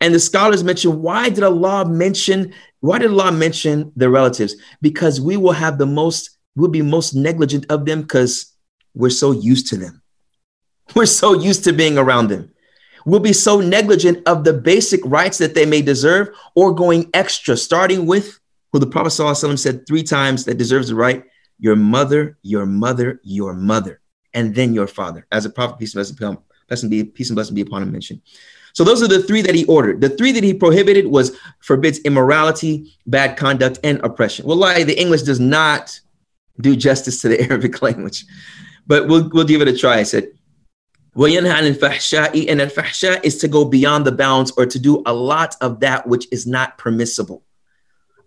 [0.00, 4.54] And the scholars mention why did Allah mention why did Allah mention the relatives?
[4.80, 8.54] Because we will have the most, we'll be most negligent of them because
[8.94, 10.02] we're so used to them.
[10.94, 12.52] We're so used to being around them.
[13.04, 17.56] We'll be so negligent of the basic rights that they may deserve or going extra,
[17.56, 18.38] starting with
[18.73, 21.23] who the Prophet ﷺ said three times that deserves the right
[21.59, 24.01] your mother, your mother, your mother,
[24.33, 27.55] and then your father, as the Prophet, peace and blessing, blessing be, peace and blessing
[27.55, 28.19] be upon him, mentioned.
[28.73, 30.01] So those are the three that he ordered.
[30.01, 34.47] The three that he prohibited was forbids immorality, bad conduct, and oppression.
[34.47, 35.97] Well, lie, the English does not
[36.59, 38.25] do justice to the Arabic language,
[38.87, 39.99] but we'll, we'll give it a try.
[39.99, 40.29] I said,
[41.15, 46.07] and al-fahsha is to go beyond the bounds or to do a lot of that
[46.07, 47.43] which is not permissible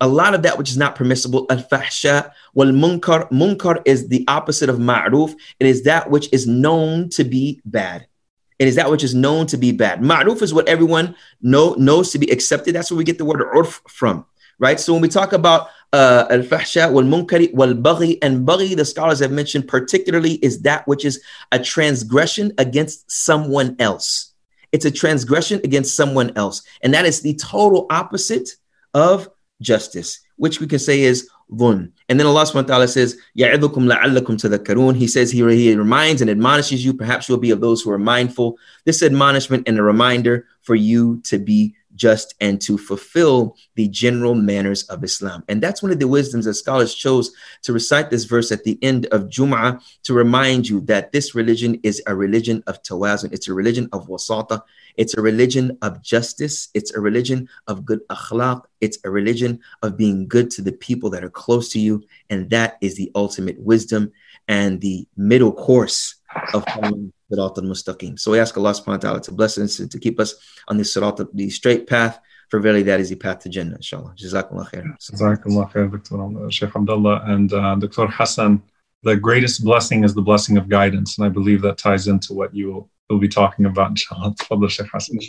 [0.01, 3.31] a lot of that which is not permissible, al-fahsha wal munkar.
[3.31, 5.35] Munkar is the opposite of ma'ruf.
[5.59, 8.07] It is that which is known to be bad.
[8.59, 10.01] It is that which is known to be bad.
[10.01, 12.75] Ma'ruf is what everyone know, knows to be accepted.
[12.75, 14.25] That's where we get the word urf from,
[14.59, 14.81] right?
[14.81, 19.21] So when we talk about uh, al-fahsha wal munkari wal baghi and baghi, the scholars
[19.21, 24.33] have mentioned particularly is that which is a transgression against someone else.
[24.73, 28.51] It's a transgression against someone else, and that is the total opposite
[28.93, 29.29] of
[29.61, 31.93] justice, which we can say is dhulm.
[32.09, 34.97] And then Allah subhanahu wa ta'ala says, Ya'idukum la'allakum tadhakkarun.
[34.97, 36.93] He says here, he reminds and admonishes you.
[36.95, 38.59] Perhaps you'll be of those who are mindful.
[38.85, 44.35] This admonishment and a reminder for you to be just and to fulfill the general
[44.35, 45.43] manners of Islam.
[45.49, 47.33] And that's one of the wisdoms that scholars chose
[47.63, 51.81] to recite this verse at the end of Jum'ah to remind you that this religion
[51.83, 53.33] is a religion of tawazun.
[53.33, 54.63] It's a religion of wasata.
[54.97, 56.69] It's a religion of justice.
[56.75, 58.63] It's a religion of good akhlaq.
[58.81, 62.05] It's a religion of being good to the people that are close to you.
[62.31, 64.13] And that is the ultimate wisdom
[64.49, 66.17] and the middle course
[66.55, 68.20] of following Sirat al-Mustaqim.
[68.20, 70.36] So we ask Allah subhanahu wa ta'ala to bless us and to keep us
[70.68, 72.20] on the Sirat, the straight path.
[72.50, 74.14] For verily that is the path to Jannah, inshallah.
[74.18, 74.84] Jazakallah khair.
[75.00, 76.52] Jazakallah khair, Dr.
[76.52, 77.24] Sheikh Abdullah.
[77.26, 78.08] And uh, Dr.
[78.08, 78.62] Hassan,
[79.04, 81.18] the greatest blessing is the blessing of guidance.
[81.18, 84.36] And I believe that ties into what you will be talking about, inshallah.
[84.36, 85.20] تفضل شيخ حسن.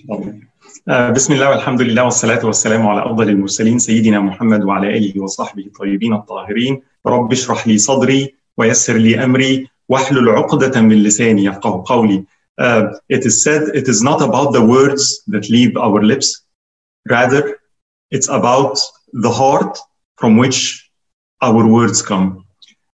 [1.14, 6.12] بسم الله والحمد لله والصلاة والسلام على أفضل المرسلين سيدنا محمد وعلى آله وصحبه الطيبين
[6.14, 12.24] الطاهرين رب اشرح لي صدري ويسر لي أمري واحلل عقدة من لساني يفقه قولي
[12.61, 16.42] uh, it is said it is not about the words that leave our lips
[17.08, 17.58] rather
[18.11, 18.78] it's about
[19.24, 19.78] the heart
[20.16, 20.90] from which
[21.40, 22.44] our words come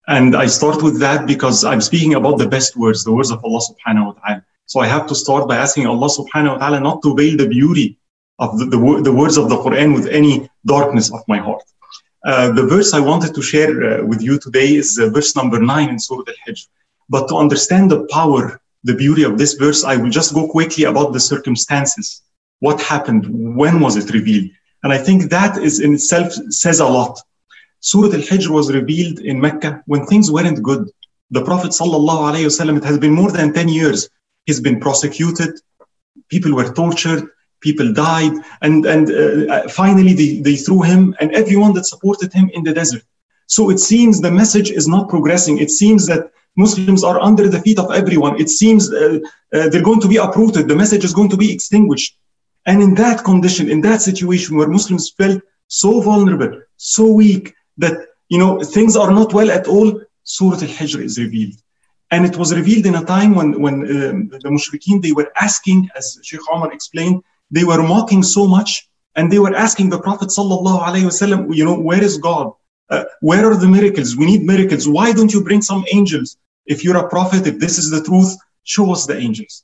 [0.09, 3.45] and I start with that because I'm speaking about the best words the words of
[3.45, 6.81] Allah subhanahu wa ta'ala so I have to start by asking Allah subhanahu wa ta'ala
[6.81, 7.99] not to veil the beauty
[8.45, 10.35] of the, the, the words of the Quran with any
[10.67, 11.65] darkness of my heart
[12.25, 15.59] uh, the verse I wanted to share uh, with you today is uh, verse number
[15.61, 16.67] nine in Surah Al-Hijr
[17.10, 20.86] but to understand the power, the beauty of this verse, I will just go quickly
[20.86, 22.22] about the circumstances.
[22.60, 23.26] What happened?
[23.56, 24.52] When was it revealed?
[24.84, 27.20] And I think that is in itself says a lot.
[27.82, 30.90] Surah Al-Hijr was revealed in Mecca when things weren't good.
[31.32, 34.10] The Prophet ﷺ, it has been more than 10 years.
[34.46, 35.60] He's been prosecuted.
[36.30, 37.30] People were tortured.
[37.62, 38.34] People died.
[38.62, 39.12] And, and
[39.50, 43.04] uh, finally, they, they threw him and everyone that supported him in the desert.
[43.48, 45.58] So it seems the message is not progressing.
[45.60, 48.40] It seems that Muslims are under the feet of everyone.
[48.40, 49.20] It seems uh,
[49.54, 50.68] uh, they're going to be uprooted.
[50.68, 52.18] The message is going to be extinguished.
[52.66, 57.96] And in that condition, in that situation where Muslims felt so vulnerable, so weak that
[58.28, 61.56] you know things are not well at all, Surah Al-Hijr is revealed.
[62.12, 65.90] And it was revealed in a time when, when um, the mushrikeen, they were asking,
[65.96, 70.30] as Sheikh Omar explained, they were mocking so much and they were asking the Prophet
[70.30, 72.54] sallallahu alaihi wasallam, you know, where is God?
[72.90, 74.16] Uh, where are the miracles?
[74.18, 74.88] We need miracles.
[74.88, 76.38] Why don't you bring some angels?
[76.66, 79.64] If you're a prophet, if this is the truth, show us the angels.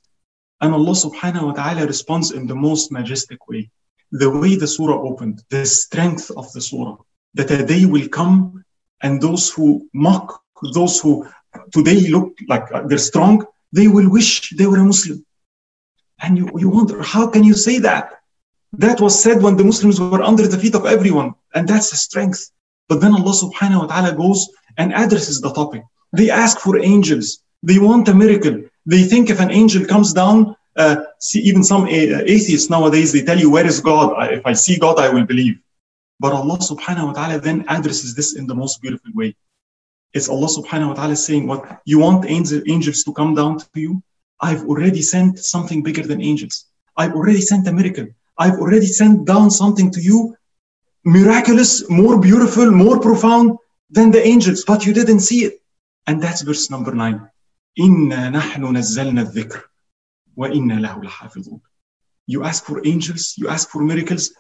[0.62, 3.70] And Allah subhanahu wa ta'ala responds in the most majestic way.
[4.12, 6.98] The way the surah opened, the strength of the surah,
[7.34, 8.64] that a day will come
[9.02, 10.42] and those who mock,
[10.74, 11.28] those who
[11.72, 15.26] today look like they're strong, they will wish they were a Muslim.
[16.22, 18.22] And you, you wonder, how can you say that?
[18.74, 21.98] That was said when the Muslims were under the feet of everyone, and that's the
[21.98, 22.52] strength.
[22.88, 25.84] But then Allah subhanahu wa ta'ala goes and addresses the topic.
[26.14, 27.44] They ask for angels.
[27.64, 28.64] They want a miracle.
[28.86, 33.40] They think if an angel comes down, uh, see, even some atheists nowadays, they tell
[33.40, 34.14] you, Where is God?
[34.32, 35.58] If I see God, I will believe.
[36.20, 39.36] But Allah subhanahu wa ta'ala then addresses this in the most beautiful way.
[40.14, 43.68] It's Allah subhanahu wa ta'ala saying, What you want angel, angels to come down to
[43.76, 44.02] you?
[44.40, 46.66] I've already sent something bigger than angels.
[46.98, 48.08] I've already sent a miracle.
[48.38, 50.36] I've already sent down something to you
[51.05, 53.59] miraculous, more beautiful, more profound
[53.91, 55.63] than the angels, but you didn't see it.
[56.07, 57.29] And that's verse number nine.
[57.79, 59.63] إِنَّا نَحْنُ نَزَّلْنَا الذِّكْرَ
[60.37, 61.61] وَإِنَّا لَهُ لَحَافِظُونَ
[62.27, 64.33] You ask for angels, you ask for miracles,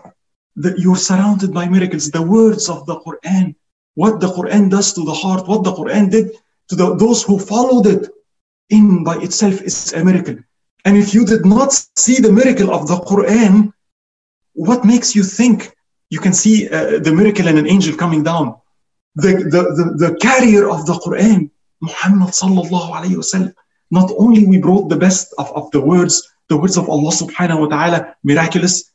[0.56, 2.10] the, you're surrounded by miracles.
[2.10, 3.54] The words of the Quran,
[3.94, 6.32] what the Quran does to the heart, what the Quran did
[6.68, 8.08] to the, those who followed it,
[8.68, 10.36] in by itself is a miracle.
[10.84, 13.72] And if you did not see the miracle of the Quran,
[14.52, 15.73] what makes you think
[16.10, 18.56] you can see uh, the miracle and an angel coming down?
[19.14, 23.54] The, the, the, the carrier of the Quran, Muhammad sallallahu alayhi wasallam.
[23.90, 27.60] Not only we brought the best of, of the words, the words of Allah subhanahu
[27.60, 28.90] wa ta'ala, miraculous,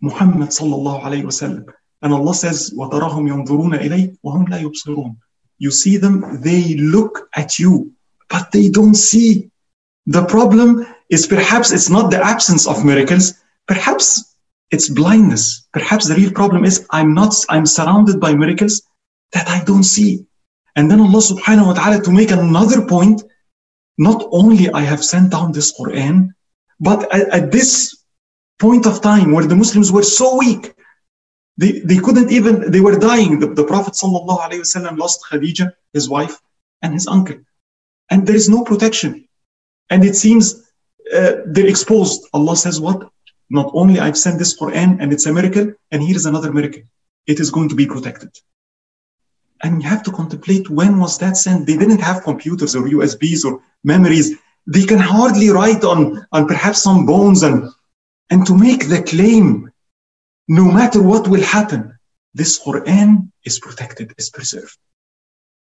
[0.00, 1.66] Muhammad sallallahu alayhi wasallam.
[2.02, 5.16] And Allah says, وَتَرَاهُمْ يَنْظُرُونَ إِلَيْكَ وَهُمْ لَا يُبْصِرُونَ
[5.58, 7.92] You see them, they look at you,
[8.28, 9.50] but they don't see.
[10.06, 13.34] The problem is perhaps it's not the absence of miracles,
[13.66, 14.29] perhaps
[14.71, 15.67] it's blindness.
[15.73, 18.81] Perhaps the real problem is I'm not, I'm surrounded by miracles
[19.33, 20.25] that I don't see.
[20.75, 23.21] And then Allah subhanahu wa ta'ala to make another point,
[23.97, 26.29] not only I have sent down this Quran,
[26.79, 28.05] but at, at this
[28.59, 30.73] point of time where the Muslims were so weak,
[31.57, 33.39] they, they couldn't even, they were dying.
[33.39, 36.39] The, the Prophet sallallahu alayhi wasallam lost Khadija, his wife,
[36.81, 37.37] and his uncle.
[38.09, 39.27] And there is no protection.
[39.89, 40.71] And it seems
[41.13, 42.27] uh, they're exposed.
[42.33, 43.09] Allah says what?
[43.51, 46.83] Not only I've sent this Quran and it's a miracle, and here is another miracle.
[47.27, 48.31] It is going to be protected.
[49.61, 51.67] And you have to contemplate when was that sent?
[51.67, 54.37] They didn't have computers or USBs or memories.
[54.67, 57.69] They can hardly write on, on perhaps some bones and,
[58.29, 59.69] and to make the claim,
[60.47, 61.99] no matter what will happen,
[62.33, 64.77] this Quran is protected, is preserved.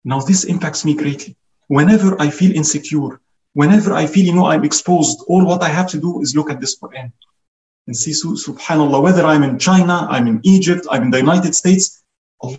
[0.03, 1.35] Now this impacts me greatly.
[1.69, 3.19] Whenever I feel insecure,
[3.53, 6.51] whenever I feel, you know, I'm exposed, all what I have to do is look
[6.51, 7.11] at this Quran
[7.88, 12.02] and see, subhanAllah, whether I'm in China, I'm in Egypt, I'm in the United States,
[12.42, 12.58] Allah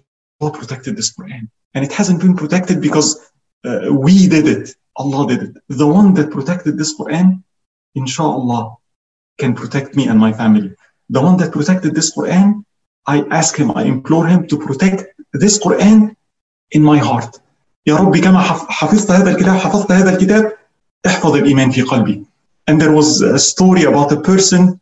[0.52, 1.50] protected this Quran.
[1.74, 3.32] And it hasn't been protected because
[3.65, 4.76] uh, we did it.
[4.95, 5.58] Allah did it.
[5.67, 7.43] The one that protected this Quran,
[7.95, 8.76] inshallah,
[9.38, 10.71] can protect me and my family.
[11.10, 12.63] The one that protected this Quran,
[13.08, 16.15] I ask him, I implore him to protect this Quran
[16.71, 17.39] in my heart.
[17.88, 20.58] يا رب كما حفظت هذا الكتاب حفظت هذا الكتاب
[21.06, 22.26] احفظ الإيمان في قلبي.
[22.67, 24.80] And there was a story about a person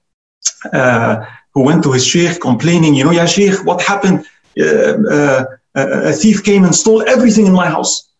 [0.72, 4.26] uh, who went to his sheikh complaining, you know, Ya sheikh, what happened?
[4.58, 8.10] Uh, uh, a thief came and stole everything in my house.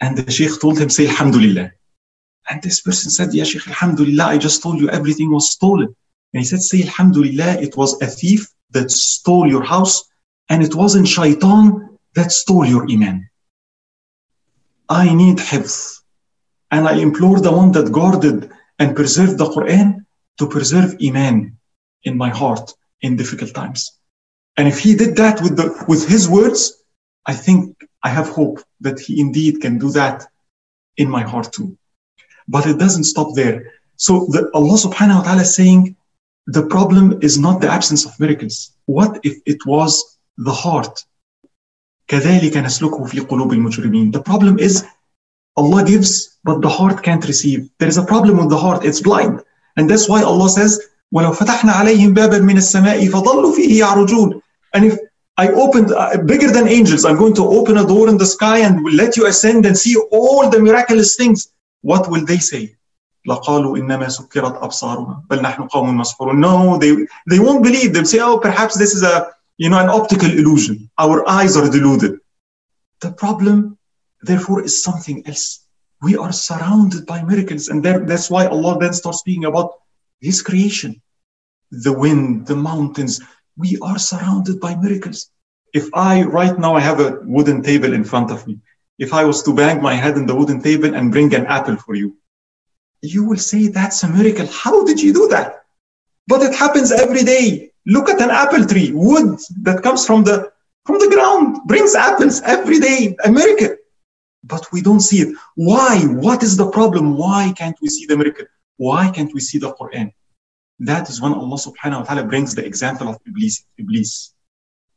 [0.00, 1.72] And the sheikh told him, say Alhamdulillah.
[2.50, 5.94] And this person said, Ya sheikh, Alhamdulillah, I just told you everything was stolen.
[6.32, 10.04] And he said, say Alhamdulillah, it was a thief that stole your house
[10.48, 13.28] and it wasn't shaitan that stole your iman.
[14.88, 16.00] I need hifz.
[16.70, 20.04] And I implore the one that guarded and preserved the Quran
[20.39, 21.57] to preserve iman
[22.03, 23.91] in my heart in difficult times.
[24.57, 26.83] And if he did that with the with his words,
[27.25, 27.59] I think
[28.03, 30.25] I have hope that he indeed can do that
[30.97, 31.77] in my heart too.
[32.47, 33.73] But it doesn't stop there.
[33.97, 35.95] So the, Allah subhanahu wa ta'ala is saying
[36.47, 38.71] the problem is not the absence of miracles.
[38.85, 41.03] What if it was the heart?
[42.07, 44.11] كذلك نسلكه في قلوب المجرمين.
[44.11, 44.85] The problem is
[45.57, 47.69] Allah gives, but the heart can't receive.
[47.79, 48.85] There is a problem with the heart.
[48.85, 49.43] It's blind.
[49.77, 50.79] And that's why Allah says,
[51.11, 54.41] ولو فتحنا عليهم بابا من السماء فظلوا فيه يعرجون.
[54.75, 54.97] And if
[55.37, 58.59] I opened uh, bigger than angels, I'm going to open a door in the sky
[58.59, 61.53] and will let you ascend and see all the miraculous things.
[61.81, 62.77] What will they say?
[63.27, 68.19] لقالوا إنما سكرت أبصارنا بل نحن قوم مسحورون no they they won't believe they'll say
[68.19, 69.27] oh perhaps this is a
[69.57, 72.19] you know an optical illusion our eyes are deluded
[73.01, 73.77] the problem
[74.21, 75.60] therefore is something else
[76.02, 79.70] we are surrounded by miracles and there, that's why Allah then starts speaking about
[80.20, 81.00] his creation
[81.70, 83.20] the wind the mountains
[83.56, 85.30] we are surrounded by miracles
[85.72, 88.58] if I right now I have a wooden table in front of me
[88.98, 91.76] if I was to bang my head in the wooden table and bring an apple
[91.76, 92.16] for you
[93.02, 94.46] you will say that's a miracle.
[94.46, 95.64] How did you do that?
[96.28, 97.72] But it happens every day.
[97.84, 100.52] Look at an apple tree, wood that comes from the
[100.86, 103.76] from the ground, brings apples every day, a miracle.
[104.44, 105.36] But we don't see it.
[105.54, 106.00] Why?
[106.04, 107.16] What is the problem?
[107.16, 108.46] Why can't we see the miracle?
[108.76, 110.12] Why can't we see the Quran?
[110.80, 113.64] That is when Allah subhanahu wa ta'ala brings the example of Iblis.
[113.78, 114.34] Iblis.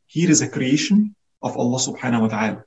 [0.06, 2.64] Here is a creation of Allah subhanahu wa ta'ala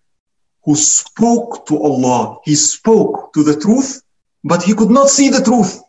[0.63, 2.38] who spoke to Allah.
[2.46, 4.02] He spoke to the truth
[4.44, 5.82] but he could not see the truth.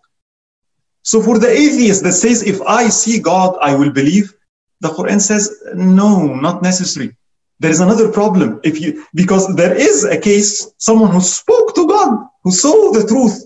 [1.02, 4.34] So for the atheist that says, if I see God, I will believe,
[4.80, 7.16] the Quran says, no, not necessary
[7.60, 8.60] there is another problem.
[8.64, 13.06] If you because there is a case someone who spoke to god who saw the
[13.06, 13.36] truth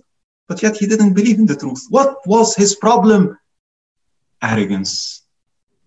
[0.49, 1.87] but yet he didn't believe in the truth.
[1.91, 3.39] What was his problem?
[4.43, 5.23] Arrogance.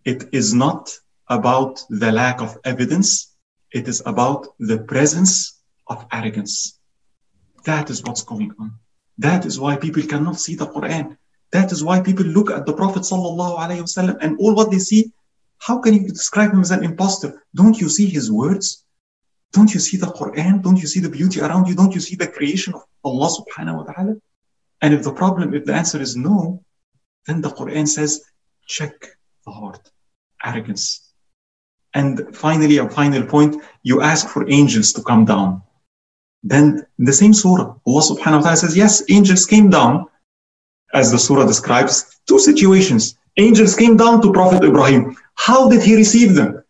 [0.04, 0.90] It is not
[1.30, 3.36] about the lack of evidence.
[3.72, 6.80] It is about the presence of arrogance.
[7.66, 8.74] That is what's going on.
[9.20, 11.18] That is why people cannot see the quran.
[11.52, 14.80] That is why people look at the prophet sallallahu alaihi wasallam and all what they
[14.80, 15.12] see
[15.60, 17.44] how can you describe him as an impostor?
[17.56, 18.86] Don't you see his words?
[19.54, 20.62] Don't you see the Quran?
[20.62, 21.76] Don't you see the beauty around you?
[21.76, 24.16] Don't you see the creation of Allah subhanahu wa ta'ala?
[24.82, 26.64] And if the problem, if the answer is no,
[27.26, 28.24] then the Quran says,
[28.68, 28.94] check
[29.46, 29.90] the heart,
[30.44, 31.12] arrogance.
[31.94, 35.64] And finally, a final point, you ask for angels to come down.
[36.44, 40.06] Then the same surah, Allah subhanahu wa ta'ala says, yes, angels came down,
[40.94, 43.18] as the surah describes, two situations.
[43.38, 45.16] Angels came down to Prophet Ibrahim.
[45.38, 46.64] How did he receive them?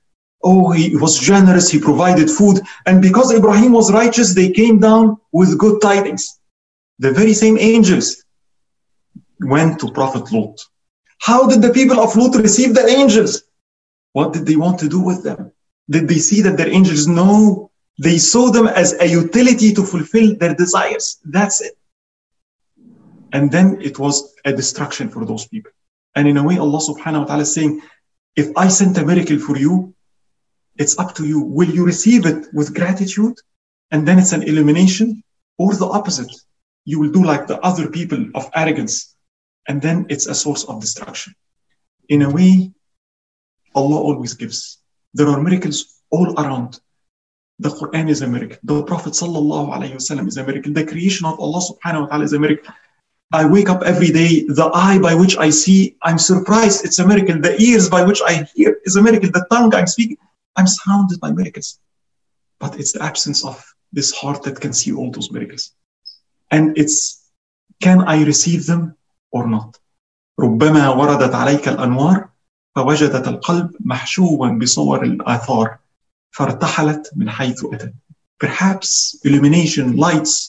[0.44, 2.62] Oh, he was generous, he provided food.
[2.86, 6.40] And because Ibrahim was righteous, they came down with good tidings.
[7.00, 8.24] The very same angels
[9.40, 10.60] went to Prophet Lot.
[11.20, 13.44] How did the people of Lot receive the angels?
[14.14, 15.52] What did they want to do with them?
[15.90, 17.08] Did they see that they're angels?
[17.08, 17.72] No.
[18.00, 21.18] They saw them as a utility to fulfill their desires.
[21.26, 21.78] That's it.
[23.34, 25.72] And then it was a destruction for those people.
[26.16, 27.82] And in a way, Allah subhanahu wa ta'ala is saying,
[28.38, 29.96] if I sent a miracle for you,
[30.78, 31.42] it's up to you.
[31.42, 33.36] Will you receive it with gratitude?
[33.92, 35.24] And then it's an illumination,
[35.58, 36.32] or the opposite.
[36.86, 39.16] You will do like the other people of arrogance,
[39.68, 41.34] and then it's a source of destruction.
[42.10, 42.72] In a way,
[43.74, 44.80] Allah always gives.
[45.14, 46.80] There are miracles all around.
[47.60, 48.60] The Quran is a miracle.
[48.64, 50.74] The Prophet wasallam is a miracle.
[50.74, 52.72] The creation of Allah subhanahu wa ta'ala is a miracle.
[53.33, 54.45] I wake up every day.
[54.47, 56.85] The eye by which I see, I'm surprised.
[56.85, 57.41] It's a miracle.
[57.41, 59.31] The ears by which I hear is a miracle.
[59.31, 60.19] The tongue I'm speaking,
[60.57, 61.81] I'm surrounded by miracles.
[62.61, 65.73] But it's the absence of this heart that can see all those miracles.
[66.51, 67.31] And it's,
[67.81, 68.97] can I receive them
[69.31, 69.79] or not?
[70.41, 72.29] ربما وردت عليك الأنوار
[72.77, 75.79] فوجدت القلب محشوا بصور الآثار
[76.31, 77.95] فارتحلت من حيث أتت.
[78.39, 80.49] Perhaps illumination, lights,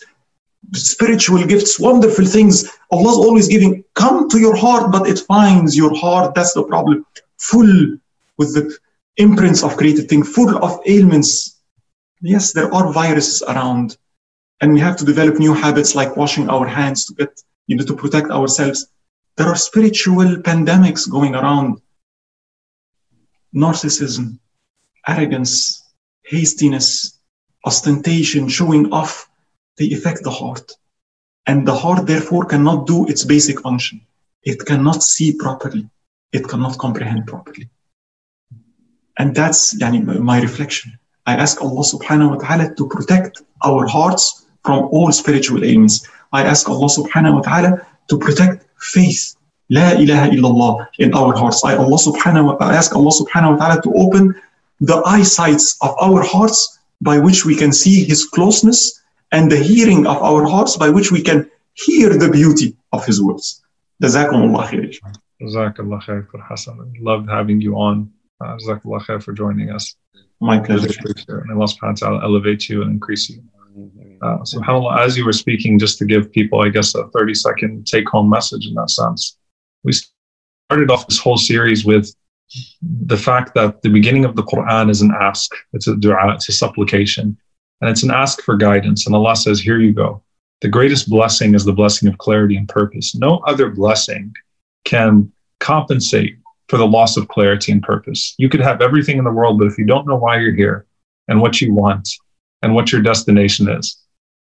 [0.73, 2.69] spiritual gifts, wonderful things.
[2.91, 3.85] Allah's always giving.
[3.95, 6.35] Come to your heart, but it finds your heart.
[6.35, 7.07] That's the problem.
[7.39, 7.99] Full
[8.37, 8.77] with the
[9.17, 11.61] imprints of created things, full of ailments.
[12.21, 13.97] Yes, there are viruses around,
[14.61, 17.85] and we have to develop new habits like washing our hands to get, you know,
[17.85, 18.89] to protect ourselves.
[19.37, 21.81] There are spiritual pandemics going around.
[23.55, 24.39] Narcissism,
[25.07, 25.83] arrogance,
[26.25, 27.19] hastiness,
[27.65, 29.31] ostentation, showing off,
[29.79, 30.73] they affect the heart.
[31.47, 34.03] And the heart, therefore, cannot do its basic function.
[34.43, 35.89] It cannot see properly.
[36.33, 37.71] It cannot comprehend properly.
[39.19, 40.99] And that's yani, my reflection.
[41.27, 46.07] I ask Allah subhanahu wa ta'ala to protect our hearts from all spiritual ailments.
[46.33, 49.35] I ask Allah subhanahu wa ta'ala to protect faith.
[49.71, 51.65] La ilaha illallah in our hearts.
[51.65, 54.35] I, Allah subhanahu wa, I ask Allah subhanahu wa ta'ala to open
[54.81, 58.98] the eyesights of our hearts by which we can see his closeness
[59.33, 63.23] and the hearing of our hearts by which we can hear the beauty of his
[63.23, 63.63] words.
[64.03, 64.99] Jazakumullah khair.
[65.43, 66.95] Jazakallah khair, Hassan.
[67.01, 68.11] Loved having you on.
[68.41, 69.97] Uh, Jazakallah khair for joining us.
[70.41, 70.89] My pleasure.
[71.29, 73.43] And Allah subhanahu wa ta'ala elevate you and increase you.
[74.23, 77.87] Uh, subhanAllah, as you were speaking, just to give people, I guess, a 30 second
[77.87, 79.37] take home message in that sense,
[79.85, 82.13] we started off this whole series with
[83.07, 86.49] the fact that the beginning of the Quran is an ask, it's a dua, it's
[86.49, 87.37] a supplication,
[87.82, 89.06] and it's an ask for guidance.
[89.06, 90.24] And Allah says, Here you go.
[90.62, 93.14] The greatest blessing is the blessing of clarity and purpose.
[93.16, 94.34] No other blessing
[94.86, 96.38] can compensate
[96.70, 98.36] for the loss of clarity and purpose.
[98.38, 100.86] You could have everything in the world, but if you don't know why you're here
[101.28, 102.08] and what you want
[102.62, 103.98] and what your destination is,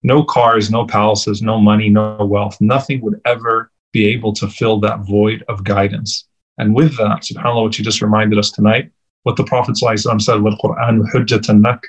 [0.03, 4.81] no cars, no palaces, no money, no wealth, nothing would ever be able to fill
[4.81, 6.27] that void of guidance.
[6.59, 8.91] And with that, subhanAllah, what you just reminded us tonight,
[9.23, 11.81] what the Prophet said, وَالْقُرْآنُ حُجَّةً لَكَ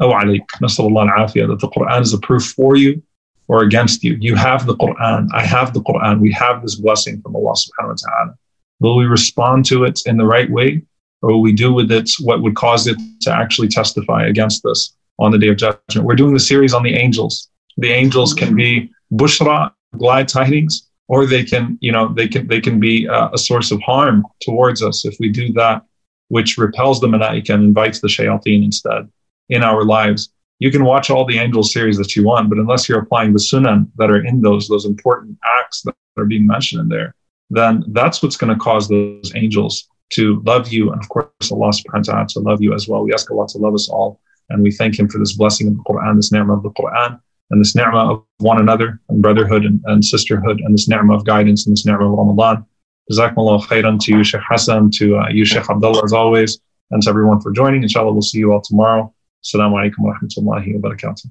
[0.00, 3.02] أو عليك نسأل الله العافية that the Quran is a proof for you
[3.48, 4.16] or against you.
[4.20, 5.28] You have the Quran.
[5.32, 6.20] I have the Quran.
[6.20, 8.34] We have this blessing from Allah subhanahu wa ta'ala.
[8.80, 10.82] Will we respond to it in the right way?
[11.22, 14.94] Or will we do with it what would cause it to actually testify against us
[15.18, 16.06] on the day of judgment?
[16.06, 17.48] We're doing the series on the angels.
[17.78, 22.60] The angels can be bushra, glad tidings, or they can, you know, they can they
[22.60, 25.82] can be uh, a source of harm towards us if we do that
[26.28, 29.08] which repels the malaika and invites the shayateen instead
[29.51, 30.33] in our lives.
[30.59, 33.39] You can watch all the angel series that you want, but unless you're applying the
[33.39, 37.15] sunan that are in those, those important acts that are being mentioned in there,
[37.49, 40.91] then that's what's going to cause those angels to love you.
[40.91, 43.03] And of course, Allah subhanahu wa ta'ala to love you as well.
[43.03, 44.19] We ask Allah to love us all.
[44.49, 47.19] And we thank Him for this blessing of the Quran, this ni'mah of the Quran,
[47.49, 51.25] and this ni'mah of one another, and brotherhood and, and sisterhood, and this ni'mah of
[51.25, 52.65] guidance, and this ni'mah of Ramadan.
[53.11, 56.59] Jazakumullah khairan to you, Sheikh Hassan, to uh, you, Sheikh Abdullah, as always,
[56.91, 57.81] and to everyone for joining.
[57.81, 59.13] Inshallah, we'll see you all tomorrow.
[59.43, 61.25] Assalamu alaikum wa rahmatullahi wa barakatuh.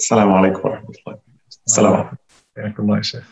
[0.00, 1.20] Assalamu alaikum wa rahmatullahi.
[1.68, 2.18] Assalamu
[2.56, 3.24] alaikum.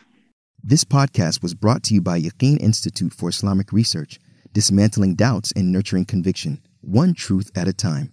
[0.63, 4.21] This podcast was brought to you by Yaqeen Institute for Islamic Research,
[4.53, 8.13] dismantling doubts and nurturing conviction, one truth at a time.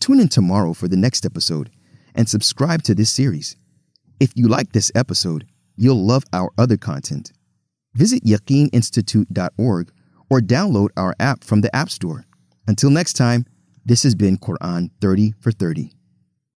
[0.00, 1.70] Tune in tomorrow for the next episode
[2.14, 3.56] and subscribe to this series.
[4.18, 7.32] If you like this episode, you'll love our other content.
[7.94, 9.92] Visit yaqeeninstitute.org
[10.30, 12.24] or download our app from the App Store.
[12.66, 13.44] Until next time,
[13.84, 15.90] this has been Quran 30 for 30.